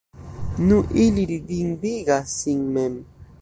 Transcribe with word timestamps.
nu, 0.67 0.79
ili 1.03 1.23
ridindigas 1.33 2.27
sin 2.39 2.61
mem. 2.73 2.93